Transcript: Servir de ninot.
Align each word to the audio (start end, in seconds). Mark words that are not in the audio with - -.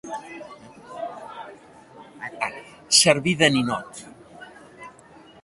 Servir 3.01 3.35
de 3.43 3.51
ninot. 3.57 4.03